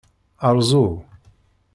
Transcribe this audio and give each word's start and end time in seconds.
Rzu. 0.59 0.83